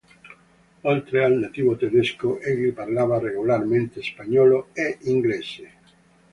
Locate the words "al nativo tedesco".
1.23-2.39